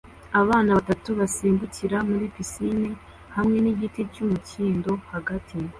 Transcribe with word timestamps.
Abana 0.41 0.69
batatu 0.77 1.09
basimbukira 1.19 1.97
muri 2.09 2.25
pisine 2.35 2.89
hamwe 3.35 3.57
nigiti 3.61 4.01
cy'umukindo 4.13 4.91
hagati 5.11 5.55